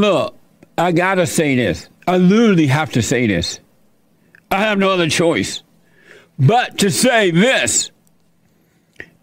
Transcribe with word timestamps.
look, 0.00 0.36
I 0.76 0.92
gotta 0.92 1.26
say 1.26 1.56
this. 1.56 1.88
I 2.06 2.16
literally 2.16 2.68
have 2.68 2.92
to 2.92 3.02
say 3.02 3.26
this. 3.26 3.60
I 4.50 4.60
have 4.60 4.78
no 4.78 4.90
other 4.90 5.08
choice 5.08 5.62
but 6.38 6.78
to 6.78 6.90
say 6.90 7.30
this. 7.30 7.90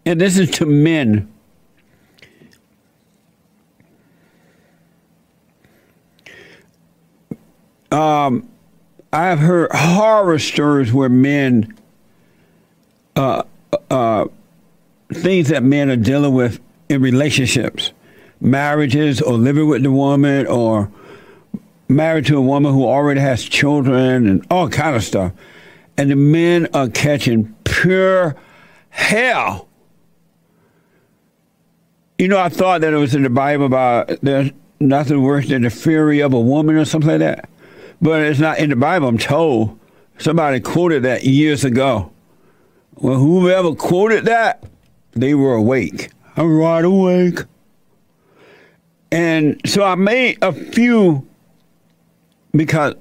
And 0.04 0.20
this 0.20 0.38
is 0.38 0.50
to 0.52 0.66
men. 0.66 1.32
Um, 7.90 8.48
I 9.12 9.24
have 9.24 9.38
heard 9.38 9.70
horror 9.72 10.38
stories 10.38 10.92
where 10.92 11.08
men, 11.08 11.74
uh, 13.14 13.44
uh, 13.90 14.26
things 15.12 15.48
that 15.48 15.62
men 15.62 15.90
are 15.90 15.96
dealing 15.96 16.34
with 16.34 16.60
in 16.88 17.00
relationships, 17.00 17.92
marriages, 18.40 19.20
or 19.20 19.34
living 19.34 19.68
with 19.68 19.82
the 19.82 19.92
woman, 19.92 20.46
or 20.46 20.90
married 21.88 22.26
to 22.26 22.36
a 22.36 22.42
woman 22.42 22.72
who 22.72 22.84
already 22.84 23.20
has 23.20 23.42
children, 23.42 24.26
and 24.26 24.46
all 24.50 24.68
kind 24.68 24.96
of 24.96 25.04
stuff. 25.04 25.32
And 25.96 26.10
the 26.10 26.16
men 26.16 26.68
are 26.74 26.88
catching 26.88 27.54
pure 27.64 28.36
hell. 28.90 29.68
You 32.18 32.28
know, 32.28 32.38
I 32.38 32.48
thought 32.48 32.80
that 32.80 32.92
it 32.92 32.96
was 32.96 33.14
in 33.14 33.22
the 33.22 33.30
Bible 33.30 33.66
about 33.66 34.08
there's 34.22 34.50
nothing 34.80 35.22
worse 35.22 35.48
than 35.48 35.62
the 35.62 35.70
fury 35.70 36.20
of 36.20 36.32
a 36.32 36.40
woman 36.40 36.76
or 36.76 36.84
something 36.84 37.10
like 37.10 37.20
that. 37.20 37.48
But 38.00 38.22
it's 38.22 38.40
not 38.40 38.58
in 38.58 38.70
the 38.70 38.76
Bible, 38.76 39.08
I'm 39.08 39.18
told. 39.18 39.78
Somebody 40.18 40.60
quoted 40.60 41.02
that 41.02 41.24
years 41.24 41.64
ago. 41.64 42.10
Well, 42.94 43.18
whoever 43.18 43.74
quoted 43.74 44.24
that, 44.24 44.64
they 45.12 45.34
were 45.34 45.54
awake. 45.54 46.10
I'm 46.36 46.56
right 46.56 46.84
awake. 46.84 47.40
And 49.16 49.62
so 49.64 49.82
I 49.82 49.94
made 49.94 50.36
a 50.42 50.52
few 50.52 51.26
because 52.52 52.96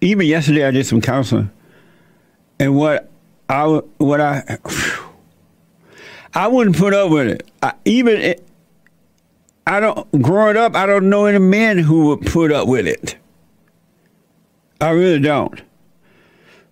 even 0.00 0.28
yesterday 0.28 0.64
I 0.64 0.70
did 0.70 0.86
some 0.86 1.00
counseling, 1.00 1.50
and 2.60 2.76
what 2.76 3.10
I 3.48 3.64
what 3.96 4.20
I 4.20 4.58
I 6.34 6.46
wouldn't 6.46 6.76
put 6.76 6.94
up 6.94 7.10
with 7.10 7.26
it. 7.26 7.50
I, 7.64 7.72
even 7.84 8.36
I 9.66 9.80
don't 9.80 10.22
growing 10.22 10.56
up, 10.56 10.76
I 10.76 10.86
don't 10.86 11.10
know 11.10 11.26
any 11.26 11.40
men 11.40 11.78
who 11.78 12.06
would 12.06 12.20
put 12.20 12.52
up 12.52 12.68
with 12.68 12.86
it. 12.86 13.16
I 14.80 14.90
really 14.90 15.18
don't. 15.18 15.60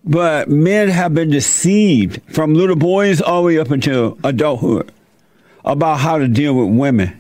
But 0.05 0.49
men 0.49 0.89
have 0.89 1.15
been 1.15 1.31
deceived 1.31 2.21
from 2.33 2.55
little 2.55 2.77
boys 2.77 3.21
all 3.21 3.43
the 3.43 3.47
way 3.47 3.59
up 3.59 3.73
until 3.73 4.19
adulthood 4.23 4.93
about 5.65 5.99
how 5.99 6.17
to 6.17 6.29
deal 6.29 6.55
with 6.55 6.79
women. 6.79 7.20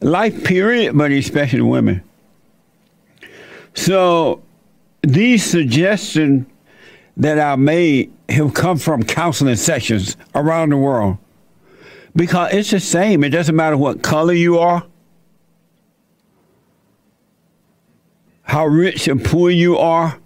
Life 0.00 0.44
period, 0.44 0.96
but 0.96 1.10
especially 1.10 1.60
women. 1.60 2.02
So 3.74 4.42
these 5.02 5.44
suggestions 5.44 6.46
that 7.16 7.40
I 7.40 7.56
made 7.56 8.12
have 8.28 8.54
come 8.54 8.78
from 8.78 9.02
counseling 9.02 9.56
sessions 9.56 10.16
around 10.34 10.70
the 10.70 10.76
world. 10.76 11.18
Because 12.14 12.52
it's 12.52 12.70
the 12.70 12.80
same. 12.80 13.24
It 13.24 13.30
doesn't 13.30 13.54
matter 13.54 13.76
what 13.76 14.02
color 14.02 14.32
you 14.32 14.58
are, 14.58 14.84
how 18.42 18.66
rich 18.66 19.08
or 19.08 19.16
poor 19.16 19.50
you 19.50 19.78
are, 19.78 20.18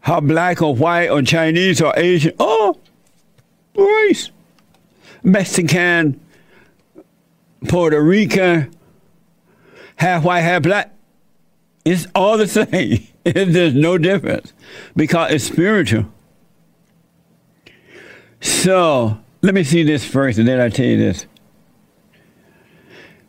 how 0.00 0.20
black 0.20 0.62
or 0.62 0.74
white 0.74 1.08
or 1.08 1.20
Chinese 1.22 1.82
or 1.82 1.92
Asian. 1.96 2.32
Oh, 2.38 2.78
race. 3.74 4.30
Mexican, 5.22 6.20
Puerto 7.66 8.00
Rican, 8.00 8.74
half 9.96 10.24
white, 10.24 10.40
half 10.40 10.62
black. 10.62 10.94
It's 11.84 12.06
all 12.14 12.36
the 12.38 12.46
same. 12.48 13.06
There's 13.24 13.74
no 13.74 13.98
difference 13.98 14.52
because 14.94 15.32
it's 15.32 15.44
spiritual. 15.44 16.06
So 18.40 19.18
let 19.42 19.54
me 19.54 19.64
see 19.64 19.82
this 19.82 20.04
first, 20.04 20.38
and 20.38 20.46
then 20.46 20.60
I 20.60 20.68
tell 20.68 20.86
you 20.86 20.96
this. 20.96 21.26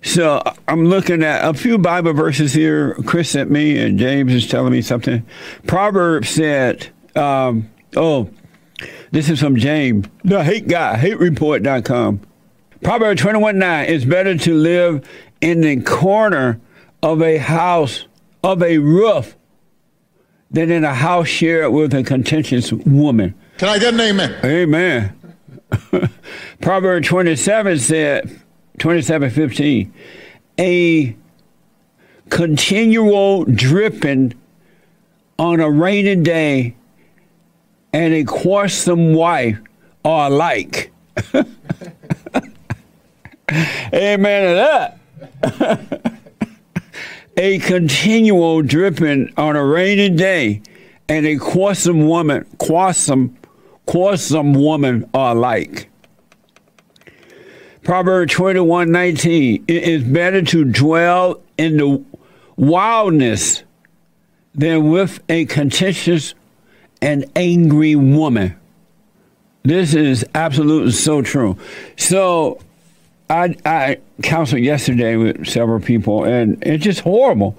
So 0.01 0.41
I'm 0.67 0.85
looking 0.85 1.23
at 1.23 1.43
a 1.43 1.53
few 1.53 1.77
Bible 1.77 2.13
verses 2.13 2.53
here. 2.53 2.93
Chris 3.05 3.29
sent 3.29 3.51
me, 3.51 3.77
and 3.77 3.99
James 3.99 4.33
is 4.33 4.47
telling 4.47 4.71
me 4.71 4.81
something. 4.81 5.25
Proverbs 5.67 6.29
said, 6.29 6.87
um, 7.15 7.69
"Oh, 7.97 8.29
this 9.11 9.29
is 9.29 9.39
from 9.39 9.57
James, 9.57 10.07
the 10.23 10.43
hate 10.43 10.67
guy, 10.67 10.95
hatereport.com. 10.95 12.21
Proverbs 12.83 13.21
21 13.21 13.59
9, 13.59 13.85
it's 13.89 14.05
better 14.05 14.37
to 14.37 14.53
live 14.53 15.07
in 15.41 15.61
the 15.61 15.81
corner 15.81 16.59
of 17.03 17.21
a 17.21 17.37
house, 17.37 18.05
of 18.43 18.63
a 18.63 18.77
roof, 18.77 19.35
than 20.49 20.71
in 20.71 20.83
a 20.83 20.93
house 20.93 21.27
shared 21.27 21.73
with 21.73 21.93
a 21.93 22.03
contentious 22.03 22.71
woman. 22.71 23.35
Can 23.57 23.69
I 23.69 23.79
get 23.79 23.93
an 23.93 23.99
amen? 23.99 24.45
Amen. 24.45 25.15
Proverbs 26.61 27.07
27 27.07 27.79
said, 27.79 28.41
27 28.79 29.29
15, 29.29 29.93
a 30.57 31.15
continual 32.29 33.43
dripping 33.45 34.33
on 35.37 35.59
a 35.59 35.69
rainy 35.69 36.15
day 36.15 36.75
and 37.91 38.13
a 38.13 38.23
quarrelsome 38.23 39.13
wife 39.13 39.57
are 40.05 40.29
alike. 40.31 40.91
Amen 43.93 44.47
to 44.47 44.97
that. 45.51 46.21
a 47.37 47.59
continual 47.59 48.61
dripping 48.61 49.33
on 49.37 49.55
a 49.55 49.65
rainy 49.65 50.09
day 50.09 50.61
and 51.07 51.25
a 51.25 51.37
quarrelsome 51.37 52.07
woman, 52.07 52.45
quarrelsome, 52.57 53.35
quarrelsome 53.85 54.53
woman 54.53 55.09
are 55.13 55.35
alike. 55.35 55.89
Proverbs 57.83 58.33
21 58.33 58.91
19. 58.91 59.65
It 59.67 59.83
is 59.83 60.03
better 60.03 60.41
to 60.43 60.65
dwell 60.65 61.41
in 61.57 61.77
the 61.77 62.03
wildness 62.55 63.63
than 64.53 64.91
with 64.91 65.19
a 65.29 65.45
contentious 65.45 66.35
and 67.01 67.25
angry 67.35 67.95
woman. 67.95 68.55
This 69.63 69.93
is 69.93 70.25
absolutely 70.35 70.91
so 70.91 71.21
true. 71.21 71.57
So, 71.97 72.59
I, 73.29 73.55
I 73.63 73.97
counseled 74.23 74.61
yesterday 74.61 75.15
with 75.15 75.47
several 75.47 75.79
people, 75.79 76.23
and 76.23 76.61
it's 76.65 76.83
just 76.83 77.01
horrible. 77.01 77.51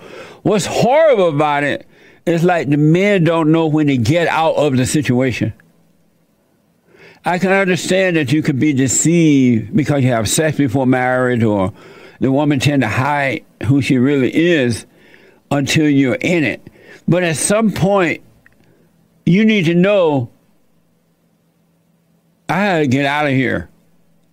What's 0.43 0.67
horrible 0.67 1.29
about 1.29 1.63
it 1.63 1.87
is 2.27 2.43
like 2.43 2.69
the 2.69 2.77
men 2.77 3.25
don't 3.25 3.53
know 3.53 3.67
when 3.67 3.87
to 3.87 3.97
get 3.97 4.27
out 4.29 4.57
of 4.57 4.77
the 4.77 4.85
situation. 4.85 5.53
I 7.25 7.39
can 7.39 7.53
understand 7.53 8.17
that 8.17 8.33
you 8.33 8.43
could 8.43 8.59
be 8.59 8.73
deceived 8.73 9.77
because 9.77 10.03
you 10.03 10.11
have 10.11 10.29
sex 10.29 10.57
before 10.57 10.87
marriage, 10.87 11.45
or 11.45 11.73
the 12.19 12.33
woman 12.33 12.59
tend 12.59 12.83
to 12.83 12.89
hide 12.89 13.45
who 13.67 13.81
she 13.81 13.99
really 13.99 14.35
is 14.35 14.87
until 15.51 15.89
you're 15.89 16.15
in 16.17 16.45
it. 16.45 16.67
But 17.07 17.23
at 17.23 17.37
some 17.37 17.71
point, 17.71 18.23
you 19.25 19.45
need 19.45 19.67
to 19.67 19.75
know 19.75 20.31
I 22.49 22.81
to 22.81 22.87
get 22.89 23.07
out 23.07 23.27
of 23.27 23.33
here. 23.33 23.69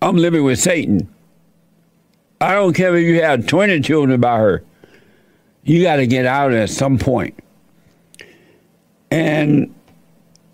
I'm 0.02 0.16
living 0.16 0.42
with 0.42 0.58
Satan. 0.58 1.14
I 2.40 2.54
don't 2.54 2.74
care 2.74 2.96
if 2.96 3.04
you 3.04 3.22
have 3.22 3.46
20 3.46 3.80
children 3.80 4.20
by 4.20 4.38
her. 4.38 4.62
You 5.64 5.82
got 5.82 5.96
to 5.96 6.06
get 6.06 6.24
out 6.24 6.52
at 6.52 6.70
some 6.70 6.98
point. 6.98 7.38
And 9.10 9.74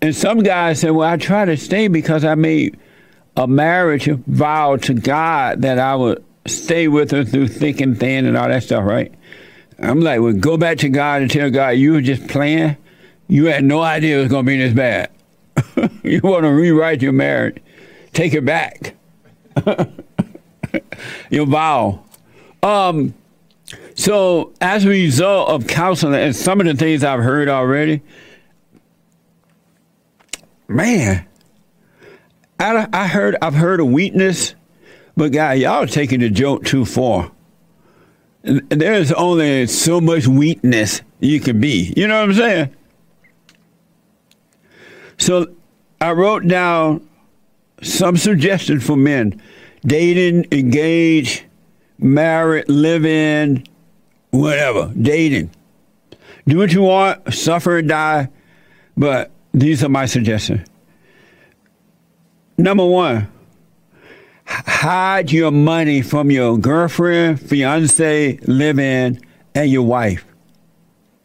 and 0.01 0.15
some 0.15 0.39
guys 0.39 0.81
say, 0.81 0.91
well, 0.91 1.09
I 1.09 1.17
try 1.17 1.45
to 1.45 1.57
stay 1.57 1.87
because 1.87 2.23
I 2.25 2.35
made 2.35 2.77
a 3.37 3.47
marriage 3.47 4.07
vow 4.07 4.77
to 4.77 4.93
God 4.93 5.61
that 5.61 5.79
I 5.79 5.95
would 5.95 6.23
stay 6.45 6.87
with 6.87 7.11
her 7.11 7.23
through 7.23 7.47
thick 7.47 7.81
and 7.81 7.99
thin 7.99 8.25
and 8.25 8.37
all 8.37 8.47
that 8.47 8.63
stuff, 8.63 8.85
right? 8.85 9.13
I'm 9.79 10.01
like, 10.01 10.21
well, 10.21 10.33
go 10.33 10.57
back 10.57 10.77
to 10.79 10.89
God 10.89 11.21
and 11.21 11.31
tell 11.31 11.49
God 11.49 11.69
you 11.69 11.93
were 11.93 12.01
just 12.01 12.27
playing. 12.27 12.77
You 13.27 13.45
had 13.45 13.63
no 13.63 13.81
idea 13.81 14.19
it 14.19 14.21
was 14.21 14.29
going 14.29 14.45
to 14.45 14.49
be 14.49 14.57
this 14.57 14.73
bad. 14.73 15.09
you 16.03 16.21
want 16.23 16.43
to 16.43 16.51
rewrite 16.51 17.01
your 17.01 17.11
marriage. 17.11 17.61
Take 18.13 18.33
it 18.33 18.45
back. 18.45 18.95
your 21.29 21.45
vow. 21.45 22.03
Um, 22.63 23.13
so, 23.95 24.53
as 24.61 24.85
a 24.85 24.89
result 24.89 25.49
of 25.49 25.67
counseling 25.67 26.15
and 26.15 26.35
some 26.35 26.59
of 26.59 26.65
the 26.65 26.75
things 26.75 27.03
I've 27.03 27.21
heard 27.21 27.49
already, 27.49 28.01
man, 30.67 31.25
I, 32.59 32.87
I 32.91 33.07
heard 33.07 33.35
I've 33.41 33.53
heard 33.53 33.79
a 33.79 33.85
weakness, 33.85 34.55
but 35.15 35.31
guy, 35.31 35.55
y'all 35.55 35.83
are 35.83 35.87
taking 35.87 36.19
the 36.19 36.29
joke 36.29 36.65
too 36.65 36.85
far. 36.85 37.31
There's 38.43 39.11
only 39.11 39.65
so 39.67 39.99
much 39.99 40.27
weakness 40.27 41.01
you 41.19 41.39
can 41.39 41.59
be. 41.59 41.93
You 41.97 42.07
know 42.07 42.19
what 42.19 42.29
I'm 42.29 42.35
saying? 42.35 42.75
So 45.17 45.47
I 45.99 46.11
wrote 46.11 46.47
down 46.47 47.07
some 47.81 48.17
suggestions 48.17 48.85
for 48.85 48.95
men 48.95 49.41
dating, 49.85 50.47
engage, 50.51 51.45
married, 51.99 52.67
live 52.67 53.05
in, 53.05 53.63
whatever, 54.31 54.91
dating. 54.99 55.49
Do 56.47 56.57
what 56.57 56.71
you 56.71 56.83
want, 56.83 57.33
suffer 57.33 57.77
or 57.77 57.81
die, 57.81 58.29
but 58.95 59.31
these 59.53 59.83
are 59.83 59.89
my 59.89 60.05
suggestions. 60.05 60.67
Number 62.57 62.85
one, 62.85 63.27
hide 64.45 65.31
your 65.31 65.51
money 65.51 66.01
from 66.01 66.31
your 66.31 66.57
girlfriend, 66.57 67.41
fiance, 67.41 68.37
live 68.43 68.79
in, 68.79 69.19
and 69.53 69.69
your 69.69 69.83
wife, 69.83 70.25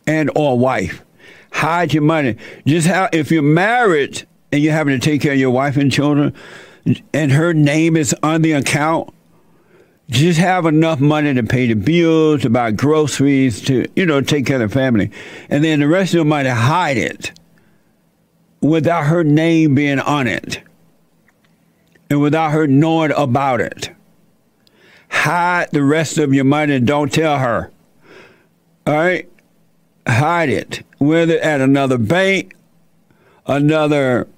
and 0.07 0.31
or 0.35 0.59
wife. 0.59 1.05
Hide 1.53 1.93
your 1.93 2.03
money. 2.03 2.37
Just 2.67 2.87
how 2.87 3.09
if 3.13 3.31
you're 3.31 3.43
married 3.43 4.27
and 4.53 4.63
you're 4.63 4.73
having 4.73 4.99
to 4.99 5.05
take 5.05 5.21
care 5.21 5.33
of 5.33 5.39
your 5.39 5.51
wife 5.51 5.77
and 5.77 5.93
children, 5.93 6.35
and 7.13 7.33
her 7.33 7.53
name 7.53 7.97
is 7.97 8.15
on 8.23 8.43
the 8.43 8.53
account, 8.53 9.13
just 10.09 10.41
have 10.41 10.67
enough 10.67 11.01
money 11.01 11.33
to 11.35 11.43
pay 11.43 11.67
the 11.67 11.75
bills, 11.75 12.43
to 12.43 12.51
buy 12.51 12.71
groceries, 12.71 13.63
to 13.63 13.87
you 13.95 14.07
know 14.07 14.21
take 14.21 14.47
care 14.47 14.61
of 14.61 14.71
the 14.71 14.75
family, 14.75 15.11
and 15.49 15.63
then 15.63 15.81
the 15.81 15.89
rest 15.89 16.11
of 16.11 16.17
your 16.17 16.25
money 16.25 16.49
hide 16.49 16.97
it 16.97 17.33
without 18.61 19.05
her 19.05 19.25
name 19.25 19.75
being 19.75 20.01
on 20.01 20.27
it 20.27 20.61
and 22.11 22.21
without 22.21 22.51
her 22.51 22.67
knowing 22.67 23.13
about 23.13 23.61
it. 23.61 23.91
Hide 25.11 25.69
the 25.73 25.83
rest 25.83 26.19
of 26.19 26.35
your 26.35 26.45
money 26.45 26.75
and 26.75 26.87
don't 26.87 27.13
tell 27.13 27.39
her. 27.39 27.71
All 28.87 28.95
right? 28.95 29.29
Hide 30.07 30.49
it. 30.49 30.83
Whether 30.99 31.39
at 31.39 31.61
another 31.61 31.99
bank, 31.99 32.55
another 33.47 34.29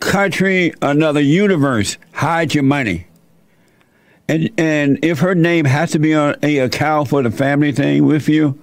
country, 0.00 0.72
another 0.82 1.20
universe, 1.20 1.96
hide 2.12 2.54
your 2.54 2.64
money. 2.64 3.06
And 4.28 4.50
and 4.58 5.02
if 5.02 5.20
her 5.20 5.34
name 5.34 5.64
has 5.64 5.92
to 5.92 5.98
be 5.98 6.14
on 6.14 6.36
a 6.42 6.58
account 6.58 7.08
for 7.08 7.22
the 7.22 7.30
family 7.30 7.72
thing 7.72 8.04
with 8.04 8.28
you, 8.28 8.58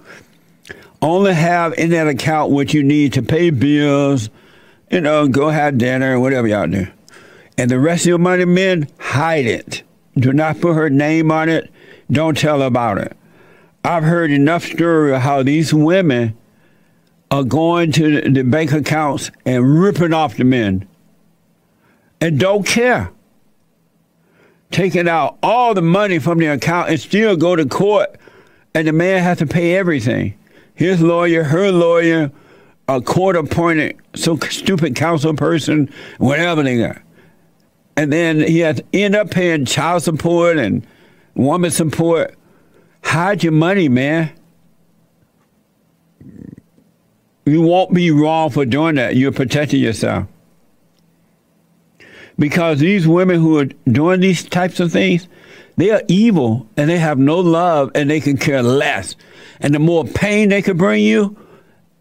only 1.02 1.34
have 1.34 1.74
in 1.74 1.90
that 1.90 2.06
account 2.06 2.52
what 2.52 2.72
you 2.72 2.82
need 2.82 3.12
to 3.14 3.22
pay 3.22 3.50
bills, 3.50 4.30
you 4.90 5.00
know, 5.00 5.26
go 5.26 5.48
have 5.48 5.78
dinner, 5.78 6.20
whatever 6.20 6.46
y'all 6.46 6.68
do. 6.68 6.86
And 7.58 7.70
the 7.70 7.80
rest 7.80 8.04
of 8.04 8.08
your 8.08 8.18
money, 8.18 8.44
men, 8.44 8.88
hide 8.98 9.46
it. 9.46 9.82
Do 10.16 10.32
not 10.32 10.60
put 10.60 10.74
her 10.74 10.88
name 10.88 11.32
on 11.32 11.48
it. 11.48 11.70
Don't 12.10 12.36
tell 12.36 12.62
about 12.62 12.98
it. 12.98 13.16
I've 13.84 14.04
heard 14.04 14.30
enough 14.30 14.64
story 14.64 15.14
of 15.14 15.22
how 15.22 15.42
these 15.42 15.72
women 15.72 16.36
are 17.30 17.44
going 17.44 17.92
to 17.92 18.20
the 18.20 18.42
bank 18.42 18.72
accounts 18.72 19.30
and 19.44 19.80
ripping 19.80 20.12
off 20.12 20.36
the 20.36 20.44
men 20.44 20.86
and 22.20 22.38
don't 22.38 22.66
care. 22.66 23.10
Taking 24.70 25.08
out 25.08 25.38
all 25.42 25.74
the 25.74 25.82
money 25.82 26.18
from 26.18 26.38
the 26.38 26.46
account 26.46 26.90
and 26.90 27.00
still 27.00 27.36
go 27.36 27.56
to 27.56 27.66
court 27.66 28.18
and 28.74 28.86
the 28.86 28.92
man 28.92 29.22
has 29.22 29.38
to 29.38 29.46
pay 29.46 29.76
everything. 29.76 30.38
His 30.74 31.00
lawyer, 31.00 31.44
her 31.44 31.72
lawyer, 31.72 32.30
a 32.88 33.00
court 33.00 33.36
appointed, 33.36 33.96
so 34.14 34.36
stupid 34.36 34.94
council 34.94 35.34
person, 35.34 35.90
whatever 36.18 36.62
they 36.62 36.78
got 36.78 37.00
and 37.96 38.12
then 38.12 38.40
he 38.40 38.58
has 38.60 38.76
to 38.76 38.84
end 38.92 39.16
up 39.16 39.30
paying 39.30 39.64
child 39.64 40.02
support 40.02 40.58
and 40.58 40.86
woman 41.34 41.70
support. 41.70 42.34
Hide 43.02 43.42
your 43.42 43.52
money, 43.52 43.88
man. 43.88 44.32
You 47.46 47.62
won't 47.62 47.94
be 47.94 48.10
wrong 48.10 48.50
for 48.50 48.66
doing 48.66 48.96
that. 48.96 49.16
You're 49.16 49.32
protecting 49.32 49.80
yourself. 49.80 50.26
Because 52.38 52.80
these 52.80 53.08
women 53.08 53.40
who 53.40 53.58
are 53.58 53.64
doing 53.90 54.20
these 54.20 54.44
types 54.44 54.80
of 54.80 54.92
things, 54.92 55.28
they 55.76 55.90
are 55.90 56.02
evil 56.08 56.66
and 56.76 56.88
they 56.88 56.98
have 56.98 57.18
no 57.18 57.38
love 57.38 57.90
and 57.94 58.10
they 58.10 58.20
can 58.20 58.36
care 58.36 58.62
less. 58.62 59.16
And 59.60 59.74
the 59.74 59.78
more 59.78 60.04
pain 60.04 60.48
they 60.48 60.62
can 60.62 60.76
bring 60.76 61.02
you, 61.02 61.36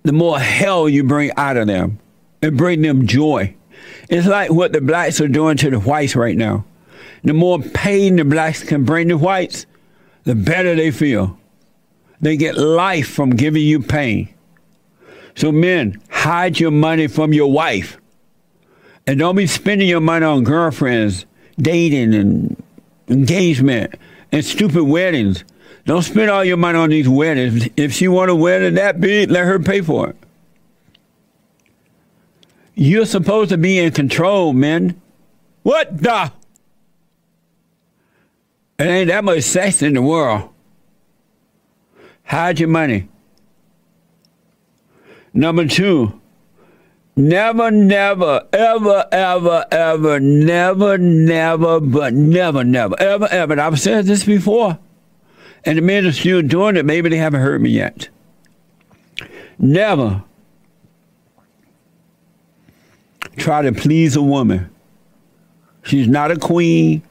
the 0.04 0.14
more 0.14 0.40
hell 0.40 0.88
you 0.88 1.04
bring 1.04 1.32
out 1.38 1.58
of 1.58 1.68
them 1.68 2.00
and 2.42 2.58
bring 2.58 2.82
them 2.82 3.08
joy. 3.08 3.56
It's 4.10 4.28
like 4.28 4.52
what 4.52 4.74
the 4.74 4.82
blacks 4.82 5.20
are 5.22 5.28
doing 5.28 5.58
to 5.58 5.70
the 5.70 5.80
whites 5.80 6.16
right 6.16 6.38
now. 6.38 6.66
The 7.24 7.34
more 7.34 7.60
pain 7.60 8.18
the 8.18 8.26
blacks 8.26 8.64
can 8.64 8.84
bring 8.84 9.08
the 9.08 9.18
whites, 9.18 9.66
the 10.26 10.36
better 10.36 10.76
they 10.76 10.92
feel. 10.92 11.38
They 12.22 12.38
get 12.38 12.58
life 12.58 13.10
from 13.10 13.32
giving 13.32 13.64
you 13.64 13.82
pain. 13.82 14.30
So, 15.36 15.52
men, 15.52 16.02
hide 16.10 16.60
your 16.60 16.72
money 16.72 17.08
from 17.08 17.34
your 17.34 17.52
wife. 17.52 17.98
And 19.08 19.20
don't 19.20 19.36
be 19.36 19.48
spending 19.48 19.88
your 19.88 20.02
money 20.02 20.26
on 20.26 20.44
girlfriends, 20.44 21.26
dating, 21.58 22.16
and 22.16 22.64
engagement, 23.08 23.96
and 24.32 24.44
stupid 24.44 24.84
weddings. 24.84 25.44
Don't 25.86 26.02
spend 26.02 26.32
all 26.32 26.44
your 26.44 26.58
money 26.58 26.78
on 26.78 26.90
these 26.90 27.08
weddings. 27.08 27.70
If 27.78 27.94
she 27.94 28.08
want 28.08 28.32
a 28.32 28.36
wedding 28.36 28.74
that 28.76 29.00
big, 29.00 29.30
let 29.30 29.46
her 29.46 29.60
pay 29.60 29.82
for 29.82 30.10
it. 30.10 30.16
You're 32.74 33.06
supposed 33.06 33.52
to 33.52 33.58
be 33.58 33.80
in 33.80 33.92
control, 33.92 34.52
men. 34.54 35.00
What 35.64 36.02
the? 36.02 36.32
It 38.78 38.84
ain't 38.84 39.08
that 39.08 39.24
much 39.24 39.44
sex 39.44 39.82
in 39.82 39.94
the 39.94 40.02
world. 40.02 40.50
Hide 42.26 42.60
your 42.60 42.70
money. 42.70 43.08
Number 45.34 45.68
two, 45.68 46.20
never, 47.16 47.72
never, 47.72 48.48
ever, 48.54 49.06
ever, 49.12 49.66
ever, 49.72 50.20
never, 50.20 50.98
never, 50.98 51.80
but 51.80 52.14
never, 52.14 52.64
never, 52.64 52.96
ever, 53.00 53.28
ever. 53.28 53.60
I've 53.60 53.80
said 53.80 54.06
this 54.06 54.24
before, 54.24 54.80
and 55.64 55.78
the 55.78 55.82
men 55.82 56.06
are 56.06 56.12
still 56.12 56.42
doing 56.42 56.76
it. 56.76 56.86
Maybe 56.86 57.10
they 57.10 57.18
haven't 57.18 57.42
heard 57.42 57.62
me 57.62 57.70
yet. 57.70 58.10
Never 59.58 60.24
try 63.38 63.62
to 63.62 63.72
please 63.72 64.16
a 64.16 64.22
woman. 64.22 64.70
She's 65.84 66.08
not 66.08 66.32
a 66.32 66.38
queen. 66.38 67.04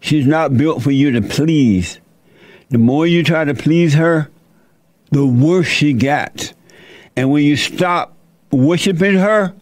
She's 0.00 0.26
not 0.26 0.56
built 0.56 0.82
for 0.82 0.90
you 0.90 1.10
to 1.12 1.22
please. 1.22 2.00
The 2.70 2.78
more 2.78 3.06
you 3.06 3.22
try 3.22 3.44
to 3.44 3.54
please 3.54 3.94
her, 3.94 4.30
the 5.10 5.26
worse 5.26 5.66
she 5.66 5.92
gets. 5.92 6.54
And 7.16 7.30
when 7.30 7.44
you 7.44 7.56
stop 7.56 8.16
worshiping 8.50 9.16
her, 9.16 9.54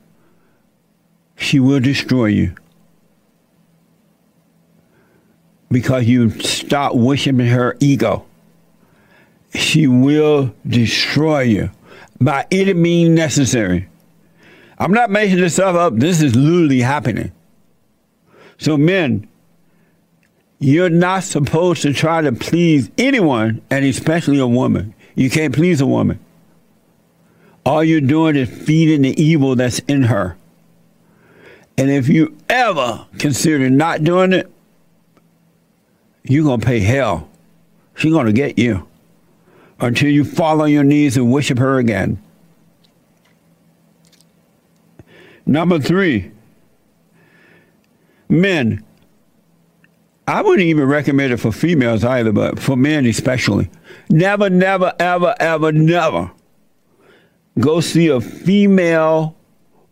she 1.37 1.61
will 1.61 1.81
destroy 1.81 2.26
you. 2.26 2.55
Because 5.70 6.05
you 6.05 6.31
stop 6.40 6.94
worshiping 6.94 7.46
her 7.46 7.76
ego. 7.81 8.25
She 9.55 9.87
will 9.87 10.54
destroy 10.66 11.42
you 11.42 11.71
by 12.21 12.47
any 12.50 12.75
means 12.75 13.11
necessary. 13.11 13.88
I'm 14.78 14.92
not 14.92 15.11
making 15.11 15.37
this 15.37 15.54
stuff 15.54 15.75
up. 15.75 15.97
This 15.97 16.23
is 16.23 16.35
literally 16.35 16.80
happening. 16.80 17.33
So, 18.59 18.76
men, 18.76 19.28
you're 20.59 20.90
not 20.90 21.25
supposed 21.25 21.83
to 21.83 21.92
try 21.92 22.23
to 22.23 22.33
please 22.33 22.90
anyone, 22.99 23.62
and 23.71 23.85
especially 23.85 24.38
a 24.38 24.47
woman. 24.47 24.95
You 25.14 25.30
can't 25.30 25.54
please 25.54 25.80
a 25.80 25.87
woman. 25.87 26.18
All 27.69 27.85
you're 27.85 28.01
doing 28.01 28.35
is 28.35 28.49
feeding 28.49 29.03
the 29.03 29.23
evil 29.23 29.55
that's 29.55 29.79
in 29.81 30.05
her. 30.05 30.39
And 31.77 31.91
if 31.91 32.09
you 32.09 32.35
ever 32.49 33.07
consider 33.19 33.69
not 33.69 34.03
doing 34.03 34.33
it, 34.33 34.51
you're 36.23 36.45
going 36.45 36.61
to 36.61 36.67
pay 36.67 36.81
hell. 36.81 37.29
She's 37.95 38.11
going 38.11 38.25
to 38.25 38.33
get 38.33 38.59
you 38.59 38.89
until 39.81 40.09
you 40.09 40.25
fall 40.25 40.63
on 40.63 40.73
your 40.73 40.83
knees 40.83 41.19
and 41.19 41.31
worship 41.31 41.59
her 41.59 41.77
again. 41.77 42.23
Number 45.45 45.79
three, 45.79 46.31
men. 48.31 48.83
I 50.27 50.41
wouldn't 50.41 50.67
even 50.67 50.89
recommend 50.89 51.35
it 51.35 51.37
for 51.37 51.53
females 51.53 52.03
either, 52.03 52.33
but 52.33 52.59
for 52.59 52.77
men 52.77 53.05
especially. 53.05 53.69
Never, 54.09 54.49
never, 54.49 54.95
ever, 54.99 55.35
ever, 55.39 55.71
never 55.71 56.31
go 57.59 57.81
see 57.81 58.09
a 58.09 58.21
female 58.21 59.37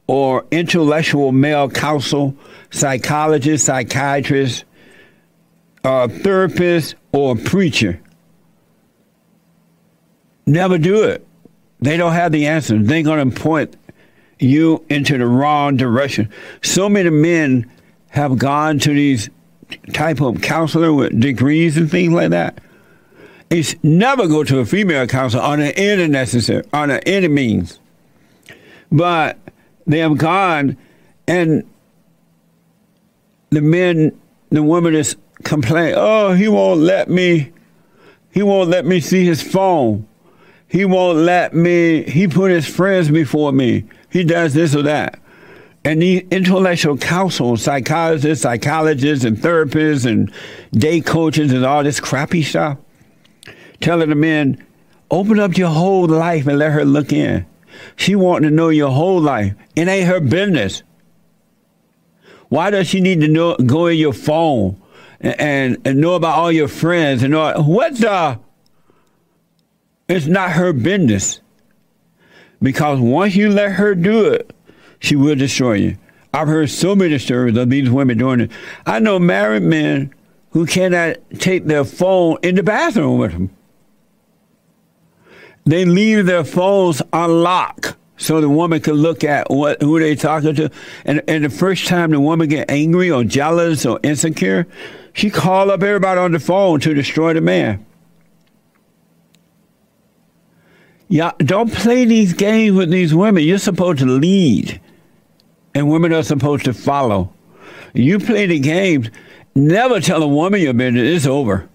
or 0.06 0.46
intellectual 0.50 1.32
male 1.32 1.68
counsel, 1.68 2.36
psychologist, 2.70 3.64
psychiatrist, 3.64 4.64
therapist, 5.82 6.94
or 7.12 7.36
preacher. 7.36 8.00
Never 10.46 10.78
do 10.78 11.02
it. 11.02 11.26
They 11.80 11.96
don't 11.96 12.12
have 12.12 12.32
the 12.32 12.46
answers. 12.46 12.86
They're 12.86 13.02
going 13.02 13.30
to 13.30 13.36
point 13.36 13.76
you 14.38 14.84
into 14.88 15.18
the 15.18 15.26
wrong 15.26 15.76
direction. 15.76 16.30
So 16.62 16.88
many 16.88 17.10
men 17.10 17.70
have 18.10 18.38
gone 18.38 18.78
to 18.80 18.94
these 18.94 19.28
type 19.92 20.20
of 20.20 20.40
counselor 20.40 20.92
with 20.92 21.18
degrees 21.20 21.76
and 21.76 21.90
things 21.90 22.12
like 22.12 22.30
that. 22.30 22.60
It's 23.48 23.74
never 23.82 24.26
go 24.26 24.44
to 24.44 24.58
a 24.58 24.66
female 24.66 25.06
counselor 25.06 25.42
on 25.42 25.60
any 25.60 26.08
necessary 26.08 26.64
on 26.72 26.90
any 26.90 27.28
means. 27.28 27.78
But 28.90 29.38
they 29.86 29.98
have 29.98 30.18
gone 30.18 30.76
and 31.28 31.64
the 33.50 33.60
men 33.60 34.18
the 34.50 34.62
woman 34.62 34.94
is 34.94 35.16
complain, 35.44 35.94
oh, 35.96 36.32
he 36.32 36.48
won't 36.48 36.80
let 36.80 37.08
me, 37.08 37.52
he 38.32 38.42
won't 38.42 38.68
let 38.68 38.84
me 38.84 39.00
see 39.00 39.24
his 39.24 39.42
phone. 39.42 40.06
He 40.68 40.84
won't 40.84 41.18
let 41.18 41.54
me, 41.54 42.02
he 42.02 42.26
put 42.26 42.50
his 42.50 42.66
friends 42.66 43.10
before 43.10 43.52
me. 43.52 43.84
He 44.10 44.24
does 44.24 44.54
this 44.54 44.74
or 44.74 44.82
that. 44.82 45.20
And 45.84 46.02
the 46.02 46.26
intellectual 46.32 46.96
counsel, 46.96 47.56
psychologists, 47.56 48.42
psychologists, 48.42 49.24
and 49.24 49.36
therapists, 49.36 50.04
and 50.04 50.32
day 50.72 51.00
coaches, 51.00 51.52
and 51.52 51.64
all 51.64 51.84
this 51.84 52.00
crappy 52.00 52.42
stuff, 52.42 52.78
telling 53.80 54.08
the 54.08 54.14
men, 54.14 54.64
open 55.10 55.38
up 55.38 55.56
your 55.56 55.70
whole 55.70 56.06
life 56.06 56.46
and 56.46 56.58
let 56.58 56.72
her 56.72 56.84
look 56.84 57.12
in. 57.12 57.46
She 57.96 58.14
wanting 58.14 58.48
to 58.50 58.54
know 58.54 58.68
your 58.68 58.90
whole 58.90 59.20
life. 59.20 59.54
It 59.74 59.88
ain't 59.88 60.08
her 60.08 60.20
business. 60.20 60.82
Why 62.48 62.70
does 62.70 62.86
she 62.86 63.00
need 63.00 63.20
to 63.20 63.28
know, 63.28 63.56
go 63.56 63.86
in 63.86 63.98
your 63.98 64.12
phone 64.12 64.80
and, 65.20 65.40
and, 65.40 65.78
and 65.84 66.00
know 66.00 66.14
about 66.14 66.38
all 66.38 66.52
your 66.52 66.68
friends 66.68 67.22
and 67.22 67.32
know 67.32 67.60
what 67.62 67.98
the? 67.98 68.38
It's 70.08 70.26
not 70.26 70.52
her 70.52 70.72
business. 70.72 71.40
Because 72.62 73.00
once 73.00 73.34
you 73.34 73.50
let 73.50 73.72
her 73.72 73.94
do 73.94 74.26
it, 74.26 74.54
she 74.98 75.16
will 75.16 75.34
destroy 75.34 75.74
you. 75.74 75.98
I've 76.32 76.48
heard 76.48 76.70
so 76.70 76.94
many 76.94 77.18
stories 77.18 77.56
of 77.56 77.70
these 77.70 77.90
women 77.90 78.18
doing 78.18 78.40
it. 78.40 78.50
I 78.86 78.98
know 78.98 79.18
married 79.18 79.62
men 79.62 80.14
who 80.50 80.66
cannot 80.66 81.16
take 81.38 81.64
their 81.66 81.84
phone 81.84 82.38
in 82.42 82.54
the 82.54 82.62
bathroom 82.62 83.18
with 83.18 83.32
them. 83.32 83.55
They 85.66 85.84
leave 85.84 86.26
their 86.26 86.44
phones 86.44 87.02
unlocked 87.12 87.96
so 88.16 88.40
the 88.40 88.48
woman 88.48 88.80
can 88.80 88.94
look 88.94 89.24
at 89.24 89.50
what 89.50 89.82
who 89.82 89.98
they 89.98 90.14
talking 90.14 90.54
to. 90.54 90.70
And 91.04 91.22
and 91.28 91.44
the 91.44 91.50
first 91.50 91.86
time 91.86 92.10
the 92.10 92.20
woman 92.20 92.48
get 92.48 92.70
angry 92.70 93.10
or 93.10 93.24
jealous 93.24 93.84
or 93.84 94.00
insecure, 94.02 94.66
she 95.12 95.28
call 95.28 95.70
up 95.70 95.82
everybody 95.82 96.20
on 96.20 96.32
the 96.32 96.38
phone 96.38 96.80
to 96.80 96.94
destroy 96.94 97.34
the 97.34 97.40
man. 97.40 97.84
Yeah, 101.08 101.32
don't 101.38 101.72
play 101.72 102.04
these 102.04 102.32
games 102.32 102.76
with 102.76 102.90
these 102.90 103.14
women. 103.14 103.44
You're 103.44 103.58
supposed 103.58 103.98
to 104.00 104.06
lead, 104.06 104.80
and 105.74 105.90
women 105.90 106.12
are 106.12 106.24
supposed 106.24 106.64
to 106.64 106.74
follow. 106.74 107.32
You 107.94 108.18
play 108.18 108.46
the 108.46 108.58
games. 108.58 109.10
Never 109.54 110.00
tell 110.00 110.22
a 110.22 110.28
woman 110.28 110.60
your 110.60 110.74
business. 110.74 111.16
It's 111.16 111.26
over. 111.26 111.68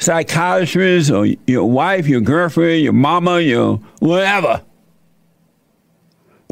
Psychiatrist 0.00 1.10
or 1.10 1.26
your 1.46 1.70
wife, 1.70 2.08
your 2.08 2.22
girlfriend, 2.22 2.82
your 2.82 2.94
mama, 2.94 3.40
your 3.40 3.76
whatever. 4.00 4.62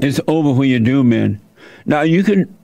It's 0.03 0.21
over 0.29 0.53
when 0.53 0.69
you 0.69 0.79
do, 0.79 1.03
man. 1.03 1.41
Now 1.87 2.03
you 2.03 2.23
can 2.23 2.55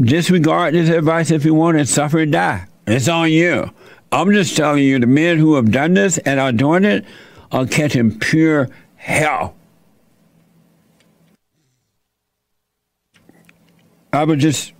disregard 0.00 0.74
this 0.74 0.90
advice 0.90 1.30
if 1.30 1.44
you 1.44 1.54
want 1.54 1.78
and 1.78 1.88
suffer 1.88 2.18
and 2.18 2.32
die. 2.32 2.66
It's 2.86 3.08
on 3.08 3.30
you. 3.30 3.70
I'm 4.10 4.32
just 4.32 4.56
telling 4.56 4.82
you, 4.82 4.98
the 4.98 5.06
men 5.06 5.38
who 5.38 5.54
have 5.54 5.70
done 5.70 5.94
this 5.94 6.18
and 6.18 6.38
are 6.38 6.52
doing 6.52 6.84
it 6.84 7.04
are 7.52 7.66
catching 7.66 8.18
pure 8.18 8.68
hell. 8.96 9.54
I 14.12 14.24
was 14.24 14.38
just 14.38 14.72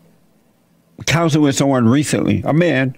counseling 1.07 1.45
with 1.45 1.57
someone 1.57 1.89
recently, 1.89 2.43
a 2.45 2.53
man. 2.53 2.97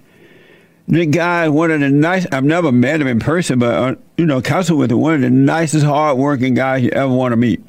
The 0.88 1.04
guy, 1.06 1.48
one 1.48 1.72
of 1.72 1.80
the 1.80 1.90
nice, 1.90 2.26
I've 2.30 2.44
never 2.44 2.70
met 2.70 3.00
him 3.00 3.08
in 3.08 3.18
person, 3.18 3.58
but, 3.58 3.74
uh, 3.74 3.94
you 4.16 4.24
know, 4.24 4.40
counseling 4.40 4.78
with 4.78 4.92
him, 4.92 5.00
one 5.00 5.14
of 5.14 5.20
the 5.20 5.30
nicest, 5.30 5.84
hardworking 5.84 6.54
guys 6.54 6.84
you 6.84 6.90
ever 6.90 7.12
want 7.12 7.32
to 7.32 7.36
meet. 7.36 7.60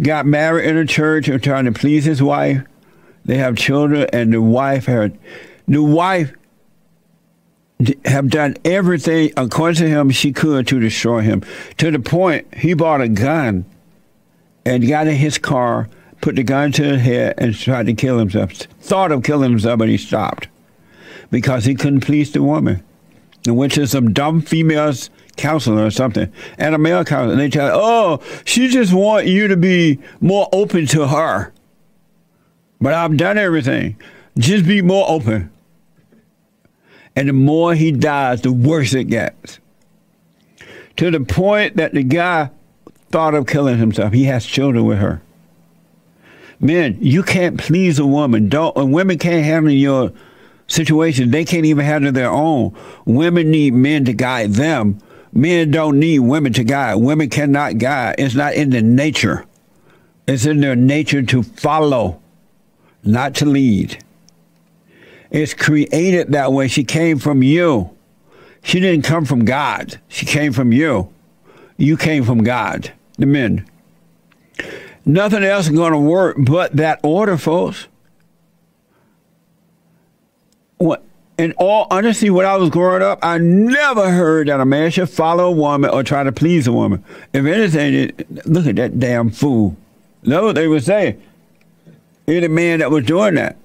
Got 0.00 0.24
married 0.24 0.66
in 0.66 0.78
a 0.78 0.86
church 0.86 1.28
and 1.28 1.42
trying 1.42 1.66
to 1.66 1.72
please 1.72 2.04
his 2.04 2.22
wife. 2.22 2.62
They 3.26 3.36
have 3.36 3.56
children, 3.56 4.08
and 4.12 4.32
the 4.32 4.40
wife 4.40 4.86
had, 4.86 5.18
the 5.68 5.82
wife 5.82 6.32
have 8.04 8.28
done 8.28 8.56
everything 8.64 9.32
according 9.36 9.76
to 9.76 9.88
him 9.88 10.10
she 10.10 10.32
could 10.32 10.66
to 10.68 10.80
destroy 10.80 11.20
him 11.20 11.42
to 11.78 11.90
the 11.90 11.98
point 11.98 12.46
he 12.54 12.74
bought 12.74 13.00
a 13.00 13.08
gun 13.08 13.64
and 14.64 14.86
got 14.86 15.06
in 15.08 15.16
his 15.16 15.38
car 15.38 15.88
put 16.20 16.36
the 16.36 16.44
gun 16.44 16.70
to 16.70 16.84
his 16.84 17.02
head 17.02 17.34
and 17.38 17.56
tried 17.56 17.86
to 17.86 17.92
kill 17.92 18.18
himself 18.18 18.52
thought 18.52 19.10
of 19.10 19.24
killing 19.24 19.50
himself 19.50 19.78
but 19.78 19.88
he 19.88 19.98
stopped 19.98 20.46
because 21.32 21.64
he 21.64 21.74
couldn't 21.74 22.02
please 22.02 22.30
the 22.30 22.40
woman 22.40 22.84
and 23.44 23.56
went 23.56 23.72
to 23.72 23.88
some 23.88 24.12
dumb 24.12 24.40
females 24.40 25.10
counselor 25.36 25.84
or 25.84 25.90
something 25.90 26.32
and 26.58 26.76
a 26.76 26.78
male 26.78 27.04
counselor 27.04 27.32
and 27.32 27.40
they 27.40 27.48
tell 27.48 27.70
oh 27.74 28.22
she 28.44 28.68
just 28.68 28.92
want 28.92 29.26
you 29.26 29.48
to 29.48 29.56
be 29.56 29.98
more 30.20 30.48
open 30.52 30.86
to 30.86 31.08
her 31.08 31.52
but 32.80 32.94
i've 32.94 33.16
done 33.16 33.36
everything 33.36 33.96
just 34.38 34.64
be 34.64 34.80
more 34.80 35.08
open 35.08 35.50
and 37.14 37.28
the 37.28 37.32
more 37.32 37.74
he 37.74 37.92
dies, 37.92 38.40
the 38.40 38.52
worse 38.52 38.94
it 38.94 39.04
gets. 39.04 39.58
To 40.96 41.10
the 41.10 41.20
point 41.20 41.76
that 41.76 41.92
the 41.92 42.02
guy 42.02 42.50
thought 43.10 43.34
of 43.34 43.46
killing 43.46 43.78
himself. 43.78 44.12
He 44.12 44.24
has 44.24 44.46
children 44.46 44.84
with 44.84 44.98
her. 44.98 45.22
Men, 46.60 46.96
you 47.00 47.22
can't 47.22 47.58
please 47.58 47.98
a 47.98 48.06
woman. 48.06 48.48
Don't 48.48 48.76
and 48.76 48.92
women 48.92 49.18
can't 49.18 49.44
handle 49.44 49.72
your 49.72 50.12
situation. 50.72 51.30
They 51.30 51.44
can't 51.44 51.66
even 51.66 51.84
handle 51.84 52.12
their 52.12 52.30
own. 52.30 52.76
Women 53.04 53.50
need 53.50 53.74
men 53.74 54.04
to 54.06 54.12
guide 54.12 54.52
them. 54.52 54.98
Men 55.32 55.70
don't 55.70 55.98
need 55.98 56.20
women 56.20 56.52
to 56.54 56.64
guide. 56.64 56.96
Women 56.96 57.30
cannot 57.30 57.78
guide. 57.78 58.16
It's 58.18 58.34
not 58.34 58.54
in 58.54 58.70
their 58.70 58.82
nature. 58.82 59.46
It's 60.26 60.46
in 60.46 60.60
their 60.60 60.76
nature 60.76 61.22
to 61.22 61.42
follow, 61.42 62.20
not 63.02 63.34
to 63.36 63.46
lead. 63.46 64.02
It's 65.30 65.54
created 65.54 66.32
that 66.32 66.52
way. 66.52 66.68
She 66.68 66.84
came 66.84 67.18
from 67.18 67.42
you. 67.42 67.90
She 68.62 68.78
didn't 68.78 69.04
come 69.04 69.24
from 69.24 69.44
God. 69.44 69.98
She 70.08 70.26
came 70.26 70.52
from 70.52 70.72
you. 70.72 71.12
You 71.76 71.96
came 71.96 72.24
from 72.24 72.44
God, 72.44 72.92
the 73.16 73.26
men. 73.26 73.66
Nothing 75.04 75.42
else 75.42 75.66
is 75.66 75.74
going 75.74 75.92
to 75.92 75.98
work 75.98 76.36
but 76.38 76.76
that 76.76 77.00
order, 77.02 77.36
folks. 77.36 77.88
What, 80.82 81.04
in 81.38 81.52
all 81.58 81.86
honesty, 81.92 82.28
when 82.28 82.44
I 82.44 82.56
was 82.56 82.68
growing 82.68 83.02
up, 83.02 83.20
I 83.22 83.38
never 83.38 84.10
heard 84.10 84.48
that 84.48 84.58
a 84.58 84.64
man 84.64 84.90
should 84.90 85.08
follow 85.08 85.46
a 85.46 85.52
woman 85.52 85.90
or 85.90 86.02
try 86.02 86.24
to 86.24 86.32
please 86.32 86.66
a 86.66 86.72
woman. 86.72 87.04
If 87.32 87.46
anything, 87.46 87.94
it, 87.94 88.46
look 88.48 88.66
at 88.66 88.74
that 88.76 88.98
damn 88.98 89.30
fool. 89.30 89.76
That's 90.24 90.42
what 90.42 90.56
they 90.56 90.66
would 90.66 90.82
say. 90.82 91.18
Any 92.26 92.48
man 92.48 92.80
that 92.80 92.90
was 92.90 93.04
doing 93.04 93.36
that 93.36 93.56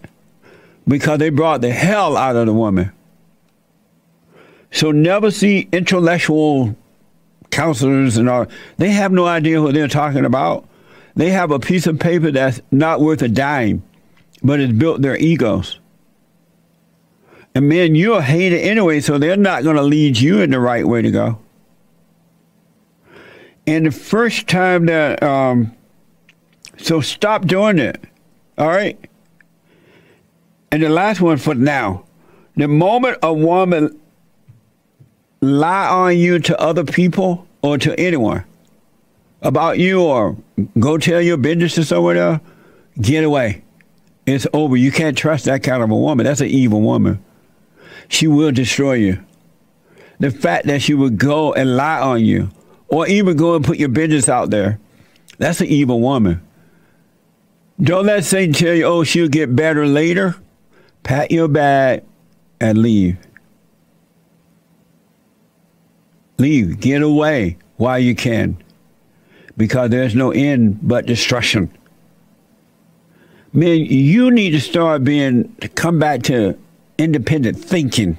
because 0.87 1.17
they 1.17 1.29
brought 1.29 1.61
the 1.61 1.71
hell 1.71 2.15
out 2.17 2.35
of 2.35 2.45
the 2.45 2.53
woman. 2.53 2.91
So 4.71 4.91
never 4.91 5.31
see 5.31 5.69
intellectual 5.71 6.75
counselors 7.49 8.17
and 8.17 8.29
all. 8.29 8.45
They 8.77 8.91
have 8.91 9.11
no 9.11 9.25
idea 9.25 9.59
what 9.59 9.73
they're 9.73 9.87
talking 9.87 10.23
about. 10.23 10.67
They 11.15 11.31
have 11.31 11.49
a 11.49 11.57
piece 11.57 11.87
of 11.87 11.99
paper 11.99 12.29
that's 12.29 12.61
not 12.69 13.01
worth 13.01 13.23
a 13.23 13.27
dime, 13.27 13.81
but 14.43 14.59
it's 14.59 14.73
built 14.73 15.01
their 15.01 15.17
egos. 15.17 15.79
And 17.55 17.69
man, 17.69 17.95
you're 17.95 18.21
hated 18.21 18.61
anyway, 18.61 18.99
so 18.99 19.17
they're 19.17 19.37
not 19.37 19.63
going 19.63 19.75
to 19.75 19.81
lead 19.81 20.19
you 20.19 20.41
in 20.41 20.51
the 20.51 20.59
right 20.59 20.87
way 20.87 21.01
to 21.01 21.11
go. 21.11 21.39
And 23.65 23.85
the 23.85 23.91
first 23.91 24.47
time 24.47 24.85
that, 24.85 25.21
um, 25.21 25.75
so 26.77 27.01
stop 27.01 27.45
doing 27.45 27.79
it. 27.79 27.99
All 28.57 28.67
right. 28.67 28.97
And 30.71 30.83
the 30.83 30.89
last 30.89 31.21
one 31.21 31.37
for 31.37 31.55
now. 31.55 32.05
The 32.55 32.67
moment 32.67 33.17
a 33.21 33.33
woman 33.33 33.99
lie 35.41 35.87
on 35.87 36.17
you 36.17 36.39
to 36.39 36.59
other 36.59 36.83
people 36.83 37.47
or 37.61 37.77
to 37.77 37.99
anyone 37.99 38.43
about 39.41 39.77
you 39.77 40.01
or 40.01 40.35
go 40.79 40.97
tell 40.97 41.21
your 41.21 41.37
business 41.37 41.75
to 41.75 41.83
someone 41.83 42.17
else, 42.17 42.41
get 42.99 43.23
away. 43.23 43.63
It's 44.25 44.47
over. 44.53 44.75
You 44.75 44.91
can't 44.91 45.17
trust 45.17 45.45
that 45.45 45.63
kind 45.63 45.83
of 45.83 45.91
a 45.91 45.95
woman. 45.95 46.25
That's 46.25 46.41
an 46.41 46.47
evil 46.47 46.81
woman. 46.81 47.23
She 48.07 48.27
will 48.27 48.51
destroy 48.51 48.93
you. 48.93 49.23
The 50.19 50.31
fact 50.31 50.65
that 50.67 50.81
she 50.81 50.93
would 50.93 51.17
go 51.17 51.53
and 51.53 51.75
lie 51.75 51.99
on 51.99 52.23
you 52.25 52.49
or 52.87 53.07
even 53.07 53.37
go 53.37 53.55
and 53.55 53.63
put 53.63 53.77
your 53.77 53.89
business 53.89 54.29
out 54.29 54.49
there, 54.49 54.79
that's 55.37 55.61
an 55.61 55.67
evil 55.67 56.01
woman. 56.01 56.41
Don't 57.79 58.07
let 58.07 58.23
Satan 58.23 58.53
tell 58.53 58.73
you, 58.73 58.85
oh, 58.85 59.03
she'll 59.03 59.27
get 59.27 59.55
better 59.55 59.85
later 59.85 60.35
pack 61.07 61.31
your 61.31 61.47
bag 61.47 62.03
and 62.59 62.77
leave. 62.77 63.17
Leave. 66.37 66.79
Get 66.79 67.01
away 67.01 67.57
while 67.77 67.97
you 67.97 68.13
can. 68.13 68.61
Because 69.55 69.89
there's 69.89 70.13
no 70.13 70.31
end 70.31 70.79
but 70.83 71.05
destruction. 71.05 71.71
Man, 73.53 73.79
you 73.79 74.29
need 74.29 74.51
to 74.51 74.59
start 74.59 75.03
being, 75.03 75.55
to 75.61 75.69
come 75.69 75.97
back 75.97 76.23
to 76.23 76.59
independent 76.97 77.57
thinking. 77.57 78.17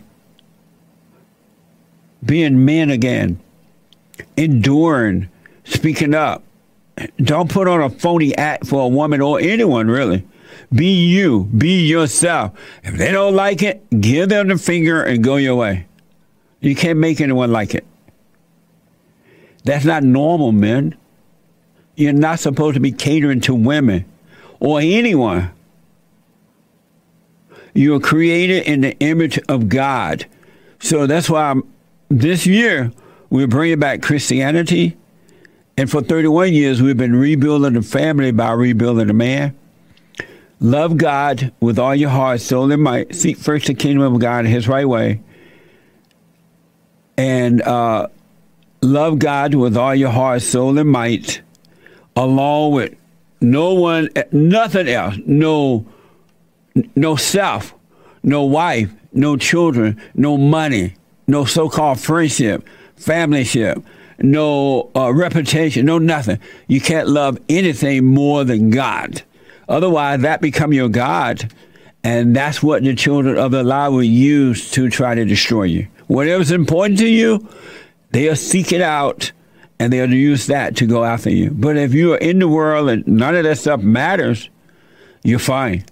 Being 2.24 2.64
men 2.64 2.90
again. 2.90 3.40
Enduring. 4.36 5.28
Speaking 5.64 6.14
up. 6.14 6.42
Don't 7.18 7.50
put 7.50 7.68
on 7.68 7.80
a 7.80 7.90
phony 7.90 8.36
act 8.36 8.66
for 8.66 8.82
a 8.82 8.88
woman 8.88 9.20
or 9.20 9.40
anyone, 9.40 9.88
really. 9.88 10.26
Be 10.72 11.06
you. 11.06 11.44
Be 11.56 11.86
yourself. 11.86 12.58
If 12.82 12.94
they 12.96 13.12
don't 13.12 13.34
like 13.34 13.62
it, 13.62 13.88
give 14.00 14.28
them 14.28 14.48
the 14.48 14.58
finger 14.58 15.02
and 15.02 15.22
go 15.22 15.36
your 15.36 15.56
way. 15.56 15.86
You 16.60 16.74
can't 16.74 16.98
make 16.98 17.20
anyone 17.20 17.52
like 17.52 17.74
it. 17.74 17.86
That's 19.64 19.84
not 19.84 20.02
normal, 20.02 20.52
men. 20.52 20.96
You're 21.94 22.12
not 22.12 22.40
supposed 22.40 22.74
to 22.74 22.80
be 22.80 22.92
catering 22.92 23.40
to 23.42 23.54
women 23.54 24.04
or 24.60 24.80
anyone. 24.80 25.50
You 27.78 27.94
are 27.94 28.00
created 28.00 28.66
in 28.66 28.80
the 28.80 28.98
image 28.98 29.38
of 29.48 29.68
God. 29.68 30.26
So 30.80 31.06
that's 31.06 31.30
why 31.30 31.54
this 32.08 32.44
year 32.44 32.90
we're 33.30 33.46
bringing 33.46 33.78
back 33.78 34.02
Christianity. 34.02 34.96
And 35.76 35.88
for 35.88 36.02
31 36.02 36.54
years, 36.54 36.82
we've 36.82 36.96
been 36.96 37.14
rebuilding 37.14 37.74
the 37.74 37.82
family 37.82 38.32
by 38.32 38.50
rebuilding 38.50 39.06
the 39.06 39.12
man. 39.12 39.56
Love 40.58 40.96
God 40.96 41.52
with 41.60 41.78
all 41.78 41.94
your 41.94 42.10
heart, 42.10 42.40
soul, 42.40 42.72
and 42.72 42.82
might. 42.82 43.14
Seek 43.14 43.36
first 43.36 43.68
the 43.68 43.74
kingdom 43.74 44.12
of 44.12 44.20
God 44.20 44.40
in 44.40 44.50
His 44.50 44.66
right 44.66 44.88
way. 44.88 45.22
And 47.16 47.62
uh, 47.62 48.08
love 48.82 49.20
God 49.20 49.54
with 49.54 49.76
all 49.76 49.94
your 49.94 50.10
heart, 50.10 50.42
soul, 50.42 50.76
and 50.80 50.90
might, 50.90 51.42
along 52.16 52.72
with 52.72 52.96
no 53.40 53.74
one, 53.74 54.08
nothing 54.32 54.88
else, 54.88 55.14
no 55.26 55.86
no 56.94 57.16
self, 57.16 57.74
no 58.22 58.44
wife, 58.44 58.92
no 59.12 59.36
children, 59.36 60.00
no 60.14 60.36
money, 60.36 60.94
no 61.26 61.44
so 61.44 61.68
called 61.68 62.00
friendship, 62.00 62.66
familyship, 62.98 63.82
no 64.20 64.90
uh, 64.96 65.12
reputation, 65.12 65.86
no 65.86 65.98
nothing. 65.98 66.38
You 66.66 66.80
can't 66.80 67.08
love 67.08 67.38
anything 67.48 68.04
more 68.04 68.44
than 68.44 68.70
God. 68.70 69.22
Otherwise, 69.68 70.22
that 70.22 70.40
become 70.40 70.72
your 70.72 70.88
God. 70.88 71.52
And 72.04 72.34
that's 72.34 72.62
what 72.62 72.82
the 72.82 72.94
children 72.94 73.36
of 73.36 73.50
the 73.50 73.62
lie 73.62 73.88
will 73.88 74.02
use 74.02 74.70
to 74.72 74.88
try 74.88 75.14
to 75.14 75.24
destroy 75.24 75.64
you. 75.64 75.88
Whatever's 76.06 76.50
important 76.50 76.98
to 77.00 77.08
you, 77.08 77.46
they'll 78.10 78.36
seek 78.36 78.72
it 78.72 78.80
out 78.80 79.32
and 79.78 79.92
they'll 79.92 80.12
use 80.12 80.46
that 80.46 80.76
to 80.76 80.86
go 80.86 81.04
after 81.04 81.30
you. 81.30 81.50
But 81.50 81.76
if 81.76 81.94
you 81.94 82.14
are 82.14 82.18
in 82.18 82.38
the 82.38 82.48
world 82.48 82.88
and 82.88 83.06
none 83.06 83.36
of 83.36 83.44
that 83.44 83.58
stuff 83.58 83.80
matters, 83.80 84.48
you're 85.22 85.38
fine. 85.38 85.84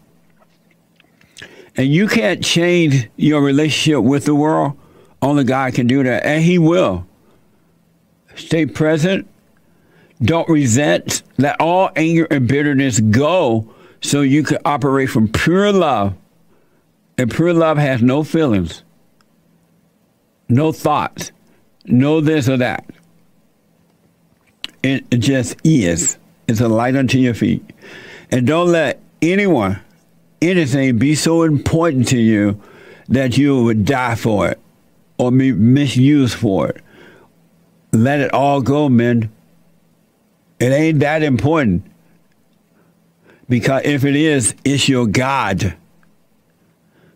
And 1.76 1.88
you 1.88 2.08
can't 2.08 2.42
change 2.42 3.08
your 3.16 3.42
relationship 3.42 4.02
with 4.02 4.24
the 4.24 4.34
world. 4.34 4.78
Only 5.20 5.44
God 5.44 5.74
can 5.74 5.86
do 5.86 6.02
that, 6.02 6.24
and 6.24 6.42
He 6.42 6.58
will. 6.58 7.06
Stay 8.34 8.66
present. 8.66 9.28
Don't 10.22 10.48
resent. 10.48 11.22
Let 11.38 11.60
all 11.60 11.90
anger 11.96 12.26
and 12.30 12.48
bitterness 12.48 13.00
go 13.00 13.68
so 14.00 14.22
you 14.22 14.42
can 14.42 14.58
operate 14.64 15.10
from 15.10 15.28
pure 15.28 15.72
love. 15.72 16.14
And 17.18 17.30
pure 17.30 17.54
love 17.54 17.78
has 17.78 18.02
no 18.02 18.22
feelings, 18.22 18.82
no 20.50 20.70
thoughts, 20.70 21.32
no 21.86 22.20
this 22.20 22.46
or 22.46 22.58
that. 22.58 22.84
It 24.82 25.08
just 25.10 25.56
is. 25.64 26.18
It's 26.46 26.60
a 26.60 26.68
light 26.68 26.94
unto 26.94 27.18
your 27.18 27.34
feet. 27.34 27.64
And 28.30 28.46
don't 28.46 28.70
let 28.70 29.00
anyone 29.22 29.80
anything 30.40 30.98
be 30.98 31.14
so 31.14 31.42
important 31.42 32.08
to 32.08 32.18
you 32.18 32.60
that 33.08 33.38
you 33.38 33.64
would 33.64 33.84
die 33.84 34.14
for 34.14 34.48
it 34.48 34.60
or 35.18 35.30
be 35.30 35.52
misused 35.52 36.34
for 36.34 36.68
it. 36.68 36.82
Let 37.92 38.20
it 38.20 38.32
all 38.32 38.60
go, 38.60 38.88
men. 38.88 39.30
It 40.58 40.72
ain't 40.72 41.00
that 41.00 41.22
important. 41.22 41.84
Because 43.48 43.82
if 43.84 44.04
it 44.04 44.16
is, 44.16 44.54
it's 44.64 44.88
your 44.88 45.06
God. 45.06 45.76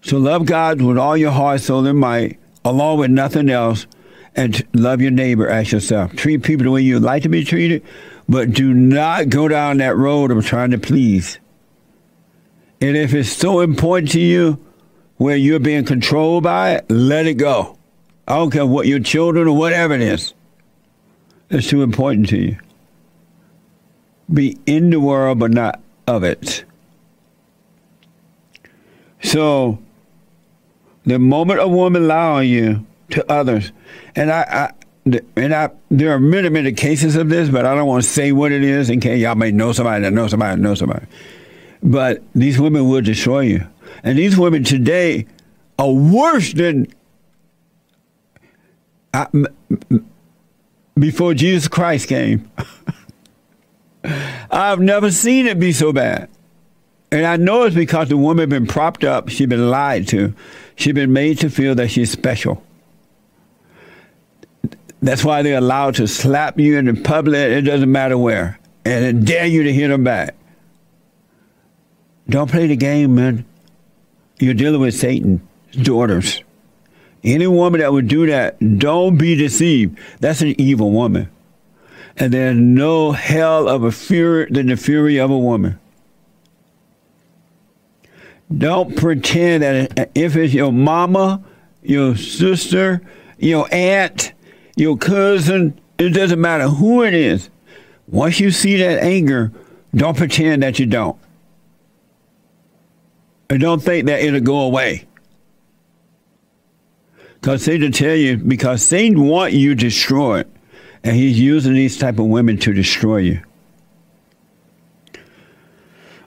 So 0.02 0.18
love 0.18 0.46
God 0.46 0.80
with 0.80 0.96
all 0.96 1.16
your 1.16 1.32
heart, 1.32 1.60
soul, 1.60 1.86
and 1.86 1.98
might, 1.98 2.38
along 2.64 2.98
with 2.98 3.10
nothing 3.10 3.50
else, 3.50 3.86
and 4.34 4.66
love 4.72 5.00
your 5.00 5.10
neighbor 5.10 5.48
as 5.48 5.72
yourself. 5.72 6.14
Treat 6.14 6.42
people 6.42 6.64
the 6.64 6.70
way 6.70 6.80
you'd 6.80 7.02
like 7.02 7.24
to 7.24 7.28
be 7.28 7.44
treated, 7.44 7.84
but 8.28 8.52
do 8.52 8.72
not 8.72 9.28
go 9.28 9.48
down 9.48 9.78
that 9.78 9.96
road 9.96 10.30
of 10.30 10.46
trying 10.46 10.70
to 10.70 10.78
please. 10.78 11.38
And 12.80 12.96
if 12.96 13.12
it's 13.12 13.30
so 13.30 13.60
important 13.60 14.10
to 14.12 14.20
you 14.20 14.58
where 15.16 15.36
you're 15.36 15.60
being 15.60 15.84
controlled 15.84 16.44
by 16.44 16.72
it, 16.76 16.90
let 16.90 17.26
it 17.26 17.34
go. 17.34 17.78
I 18.26 18.36
don't 18.36 18.50
care 18.50 18.64
what 18.64 18.86
your 18.86 19.00
children 19.00 19.48
or 19.48 19.56
whatever 19.56 19.94
it 19.94 20.00
is. 20.00 20.32
It's 21.50 21.68
too 21.68 21.82
important 21.82 22.28
to 22.30 22.38
you. 22.38 22.58
Be 24.32 24.58
in 24.66 24.90
the 24.90 25.00
world, 25.00 25.40
but 25.40 25.50
not 25.50 25.80
of 26.06 26.22
it. 26.22 26.64
So, 29.22 29.78
the 31.04 31.18
moment 31.18 31.60
a 31.60 31.68
woman 31.68 32.06
lie 32.06 32.30
on 32.30 32.46
you 32.46 32.86
to 33.10 33.30
others, 33.30 33.72
and 34.14 34.30
I, 34.30 34.42
I 34.42 34.72
and 35.36 35.54
I, 35.54 35.70
there 35.90 36.12
are 36.12 36.20
many, 36.20 36.48
many 36.48 36.72
cases 36.72 37.16
of 37.16 37.28
this, 37.28 37.48
but 37.48 37.66
I 37.66 37.74
don't 37.74 37.86
want 37.86 38.04
to 38.04 38.08
say 38.08 38.32
what 38.32 38.52
it 38.52 38.62
is 38.62 38.90
in 38.90 39.00
case 39.00 39.20
y'all 39.20 39.34
may 39.34 39.50
know 39.50 39.72
somebody 39.72 40.02
that 40.02 40.12
knows 40.12 40.30
somebody 40.30 40.56
that 40.56 40.62
knows 40.62 40.78
somebody. 40.78 41.06
But 41.82 42.22
these 42.34 42.60
women 42.60 42.88
will 42.88 43.00
destroy 43.00 43.40
you. 43.40 43.66
And 44.02 44.18
these 44.18 44.38
women 44.38 44.64
today 44.64 45.26
are 45.78 45.90
worse 45.90 46.52
than 46.52 46.86
before 50.98 51.34
Jesus 51.34 51.68
Christ 51.68 52.08
came. 52.08 52.50
I've 54.50 54.80
never 54.80 55.10
seen 55.10 55.46
it 55.46 55.58
be 55.58 55.72
so 55.72 55.92
bad. 55.92 56.28
And 57.12 57.26
I 57.26 57.36
know 57.36 57.64
it's 57.64 57.74
because 57.74 58.08
the 58.08 58.16
woman 58.16 58.48
been 58.48 58.66
propped 58.66 59.02
up, 59.02 59.28
she's 59.28 59.48
been 59.48 59.68
lied 59.68 60.06
to, 60.08 60.32
she's 60.76 60.92
been 60.92 61.12
made 61.12 61.38
to 61.40 61.50
feel 61.50 61.74
that 61.74 61.88
she's 61.88 62.10
special. 62.10 62.62
That's 65.02 65.24
why 65.24 65.42
they're 65.42 65.58
allowed 65.58 65.96
to 65.96 66.06
slap 66.06 66.60
you 66.60 66.78
in 66.78 66.84
the 66.84 66.94
public, 66.94 67.50
it 67.50 67.62
doesn't 67.62 67.90
matter 67.90 68.16
where, 68.16 68.60
and 68.84 69.26
dare 69.26 69.46
you 69.46 69.64
to 69.64 69.72
hit 69.72 69.88
them 69.88 70.04
back. 70.04 70.36
Don't 72.30 72.48
play 72.48 72.68
the 72.68 72.76
game, 72.76 73.16
man. 73.16 73.44
You're 74.38 74.54
dealing 74.54 74.80
with 74.80 74.94
Satan's 74.94 75.40
daughters. 75.72 76.42
Any 77.24 77.48
woman 77.48 77.80
that 77.80 77.92
would 77.92 78.06
do 78.06 78.24
that, 78.26 78.78
don't 78.78 79.16
be 79.16 79.34
deceived. 79.34 79.98
That's 80.20 80.40
an 80.40 80.58
evil 80.58 80.92
woman. 80.92 81.28
And 82.16 82.32
there's 82.32 82.56
no 82.56 83.10
hell 83.10 83.68
of 83.68 83.82
a 83.82 83.90
fury 83.90 84.46
than 84.48 84.68
the 84.68 84.76
fury 84.76 85.18
of 85.18 85.30
a 85.30 85.38
woman. 85.38 85.78
Don't 88.56 88.96
pretend 88.96 89.64
that 89.64 90.10
if 90.14 90.36
it's 90.36 90.54
your 90.54 90.72
mama, 90.72 91.42
your 91.82 92.16
sister, 92.16 93.02
your 93.38 93.66
aunt, 93.72 94.32
your 94.76 94.96
cousin, 94.96 95.78
it 95.98 96.10
doesn't 96.10 96.40
matter 96.40 96.68
who 96.68 97.02
it 97.02 97.12
is. 97.12 97.50
Once 98.06 98.38
you 98.38 98.52
see 98.52 98.76
that 98.76 99.02
anger, 99.02 99.50
don't 99.94 100.16
pretend 100.16 100.62
that 100.62 100.78
you 100.78 100.86
don't. 100.86 101.18
And 103.50 103.60
don't 103.60 103.82
think 103.82 104.06
that 104.06 104.20
it'll 104.20 104.40
go 104.40 104.60
away. 104.60 105.06
Because 107.34 107.64
Satan 107.64 107.90
tell 107.90 108.14
you, 108.14 108.36
because 108.36 108.82
Satan 108.82 109.26
want 109.26 109.52
you 109.52 109.74
destroyed, 109.74 110.46
and 111.02 111.16
he's 111.16 111.38
using 111.38 111.74
these 111.74 111.98
type 111.98 112.18
of 112.18 112.26
women 112.26 112.58
to 112.58 112.72
destroy 112.72 113.18
you. 113.18 113.42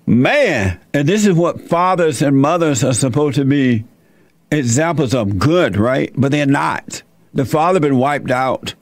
Man, 0.05 0.79
and 0.93 1.07
this 1.07 1.25
is 1.25 1.33
what 1.33 1.61
fathers 1.61 2.21
and 2.21 2.35
mothers 2.35 2.83
are 2.83 2.93
supposed 2.93 3.35
to 3.35 3.45
be 3.45 3.85
examples 4.51 5.13
of 5.13 5.39
good, 5.39 5.77
right? 5.77 6.11
But 6.17 6.31
they're 6.31 6.45
not. 6.45 7.03
The 7.33 7.45
father 7.45 7.79
been 7.79 7.97
wiped 7.97 8.31
out. 8.31 8.75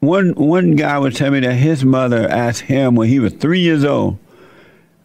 One 0.00 0.30
one 0.34 0.76
guy 0.76 0.98
was 0.98 1.16
telling 1.16 1.40
me 1.40 1.46
that 1.46 1.54
his 1.54 1.84
mother 1.84 2.28
asked 2.28 2.62
him 2.62 2.94
when 2.94 3.08
he 3.08 3.18
was 3.18 3.32
three 3.32 3.60
years 3.60 3.84
old, 3.84 4.18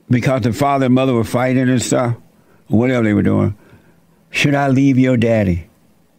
because 0.10 0.42
the 0.42 0.54
father 0.54 0.86
and 0.86 0.96
mother 0.96 1.14
were 1.14 1.24
fighting 1.24 1.68
and 1.68 1.82
stuff, 1.82 2.16
whatever 2.68 3.04
they 3.04 3.14
were 3.14 3.24
doing. 3.24 3.56
Should 4.30 4.56
I 4.56 4.68
leave 4.68 5.00
your 5.00 5.18
daddy? 5.18 5.68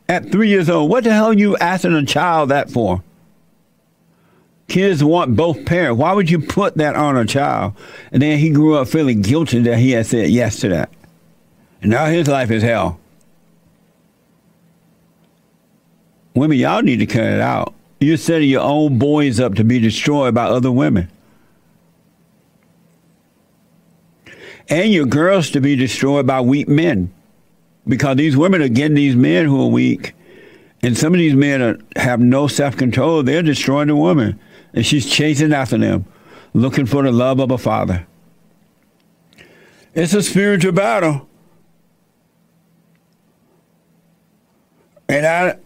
At 0.08 0.30
three 0.30 0.48
years 0.48 0.68
old, 0.68 0.90
what 0.90 1.04
the 1.04 1.12
hell 1.12 1.26
are 1.26 1.34
you 1.34 1.56
asking 1.56 1.94
a 1.94 2.04
child 2.04 2.50
that 2.50 2.70
for? 2.70 3.02
Kids 4.66 5.04
want 5.04 5.36
both 5.36 5.66
parents. 5.66 5.98
Why 5.98 6.12
would 6.12 6.30
you 6.30 6.38
put 6.40 6.76
that 6.76 6.96
on 6.96 7.16
a 7.16 7.24
child? 7.24 7.74
And 8.12 8.22
then 8.22 8.38
he 8.38 8.50
grew 8.50 8.76
up 8.76 8.88
feeling 8.88 9.20
guilty 9.20 9.60
that 9.60 9.78
he 9.78 9.92
had 9.92 10.06
said 10.06 10.30
yes 10.30 10.58
to 10.60 10.68
that. 10.70 10.90
And 11.82 11.90
now 11.90 12.06
his 12.06 12.28
life 12.28 12.50
is 12.50 12.62
hell. 12.62 12.98
Women, 16.34 16.58
y'all 16.58 16.82
need 16.82 16.98
to 16.98 17.06
cut 17.06 17.24
it 17.24 17.40
out. 17.40 17.73
You're 18.00 18.16
setting 18.16 18.48
your 18.48 18.62
own 18.62 18.98
boys 18.98 19.40
up 19.40 19.54
to 19.54 19.64
be 19.64 19.78
destroyed 19.78 20.34
by 20.34 20.44
other 20.44 20.70
women. 20.70 21.10
And 24.68 24.92
your 24.92 25.06
girls 25.06 25.50
to 25.50 25.60
be 25.60 25.76
destroyed 25.76 26.26
by 26.26 26.40
weak 26.40 26.68
men. 26.68 27.12
Because 27.86 28.16
these 28.16 28.36
women 28.36 28.62
are 28.62 28.68
getting 28.68 28.94
these 28.94 29.16
men 29.16 29.46
who 29.46 29.62
are 29.62 29.68
weak. 29.68 30.14
And 30.82 30.96
some 30.96 31.12
of 31.12 31.18
these 31.18 31.34
men 31.34 31.62
are, 31.62 31.78
have 31.96 32.20
no 32.20 32.46
self 32.46 32.76
control. 32.76 33.22
They're 33.22 33.42
destroying 33.42 33.88
the 33.88 33.96
woman. 33.96 34.38
And 34.72 34.84
she's 34.84 35.08
chasing 35.08 35.52
after 35.52 35.78
them. 35.78 36.06
looking 36.54 36.86
for 36.86 37.02
the 37.02 37.12
love 37.12 37.40
of 37.40 37.50
a 37.50 37.58
father. 37.58 38.06
It's 39.94 40.14
a 40.14 40.22
spiritual 40.22 40.72
battle. 40.72 41.28
And 45.08 45.26
I, 45.26 45.58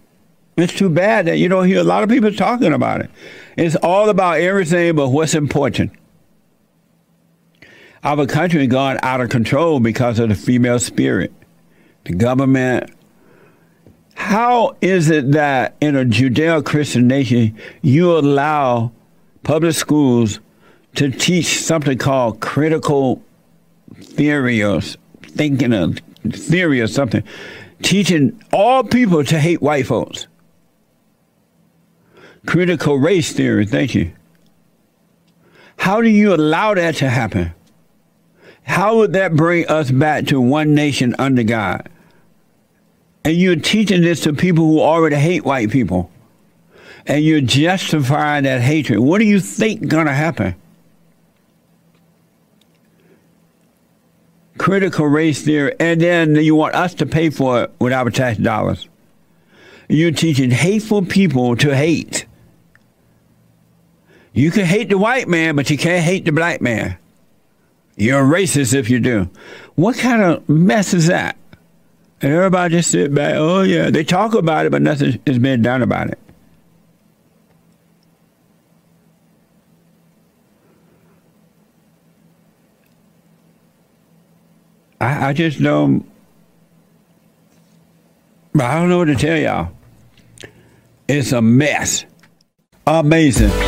it's 0.59 0.75
too 0.75 0.89
bad 0.89 1.27
that 1.27 1.39
you 1.39 1.49
don't 1.49 1.67
hear 1.67 1.79
a 1.79 1.85
lot 1.85 2.03
of 2.03 2.09
people 2.09 2.33
talking 2.33 2.73
about 2.73 3.01
it. 3.01 3.11
It's 3.57 3.77
all 3.77 4.09
about 4.09 4.41
everything 4.41 4.97
but 4.97 5.09
what's 5.09 5.35
important. 5.35 5.93
Our 8.03 8.27
country 8.27 8.61
has 8.61 8.69
gone 8.69 8.99
out 9.03 9.21
of 9.21 9.29
control 9.29 9.81
because 9.81 10.19
of 10.19 10.29
the 10.29 10.35
female 10.35 10.79
spirit. 10.79 11.33
The 12.05 12.15
government. 12.15 12.91
How 14.15 14.77
is 14.81 15.11
it 15.11 15.33
that 15.33 15.77
in 15.81 15.95
a 15.95 16.05
Judeo 16.05 16.65
Christian 16.65 17.07
nation 17.07 17.57
you 17.83 18.17
allow 18.19 18.91
public 19.45 19.75
schools 19.75 20.41
to 20.97 21.11
teach 21.11 21.61
something 21.61 21.99
called 21.99 22.41
critical 22.41 23.23
theory 23.95 24.63
or 24.63 24.81
thinking 25.23 25.73
of 25.73 26.01
theory 26.31 26.81
or 26.81 26.89
something, 26.89 27.23
teaching 27.83 28.41
all 28.53 28.83
people 28.83 29.23
to 29.25 29.39
hate 29.39 29.63
white 29.63 29.87
folks? 29.87 30.27
Critical 32.49 32.97
race 32.97 33.31
theory, 33.35 33.67
thank 33.67 33.95
you. 33.95 34.11
How 35.77 36.01
do 36.01 36.09
you 36.09 36.35
allow 36.35 36.73
that 36.73 36.97
to 36.97 37.11
happen? 37.11 37.53
How 38.63 38.97
would 38.97 39.13
that 39.13 39.37
bring 39.37 39.69
us 39.69 39.91
back 39.91 40.25
to 40.29 40.41
one 40.41 40.75
nation 40.75 41.15
under 41.19 41.43
God? 41.43 41.91
And 43.23 43.37
you're 43.37 43.57
teaching 43.57 44.01
this 44.01 44.23
to 44.23 44.33
people 44.33 44.65
who 44.65 44.81
already 44.81 45.17
hate 45.17 45.45
white 45.45 45.71
people. 45.71 46.11
And 47.05 47.23
you're 47.23 47.43
justifying 47.43 48.45
that 48.45 48.63
hatred. 48.63 49.01
What 49.01 49.19
do 49.19 49.27
you 49.27 49.41
think 49.41 49.87
gonna 49.87 50.15
happen? 50.15 50.55
Critical 54.57 55.05
race 55.05 55.43
theory, 55.43 55.75
and 55.79 56.01
then 56.01 56.35
you 56.37 56.55
want 56.55 56.75
us 56.75 56.95
to 56.95 57.05
pay 57.05 57.29
for 57.29 57.65
it 57.65 57.73
with 57.79 57.93
our 57.93 58.09
tax 58.09 58.39
dollars. 58.39 58.89
You're 59.91 60.13
teaching 60.13 60.51
hateful 60.51 61.05
people 61.05 61.55
to 61.57 61.77
hate. 61.77 62.25
You 64.39 64.53
can 64.53 64.67
hate 64.67 64.89
the 64.89 64.97
white 64.97 65.27
man, 65.27 65.57
but 65.57 65.69
you 65.69 65.77
can't 65.77 66.05
hate 66.05 66.25
the 66.25 66.31
black 66.31 66.61
man. 66.61 66.97
You're 67.97 68.21
a 68.21 68.23
racist 68.23 68.73
if 68.73 68.89
you 68.89 69.01
do. 69.01 69.29
What 69.75 69.99
kind 69.99 70.23
of 70.23 70.49
mess 70.49 70.95
is 70.95 71.09
that? 71.09 71.37
And 72.23 72.33
everybody 72.33 72.77
just 72.77 72.93
sit 72.93 73.13
back, 73.13 73.35
oh 73.35 73.63
yeah, 73.63 73.91
they 73.91 74.05
talk 74.05 74.35
about 74.35 74.65
it, 74.65 74.71
but 74.71 74.81
nothing 74.81 75.21
is 75.27 75.41
being 75.41 75.61
done 75.61 75.83
about 75.83 76.11
it. 76.11 76.21
I, 85.01 85.31
I 85.31 85.33
just 85.33 85.61
don't, 85.61 86.09
I 88.55 88.79
don't 88.79 88.89
know 88.89 88.99
what 88.99 89.07
to 89.07 89.17
tell 89.17 89.37
y'all. 89.37 89.73
It's 91.09 91.33
a 91.33 91.43
mess. 91.43 92.05
Amazing. 92.87 93.68